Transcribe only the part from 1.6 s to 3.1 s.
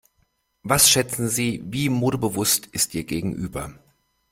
wie modebewusst ist Ihr